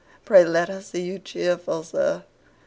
Pray 0.25 0.43
let 0.43 0.67
us 0.67 0.87
see 0.87 1.01
you 1.03 1.19
cheerful, 1.19 1.83
sir. 1.83 2.23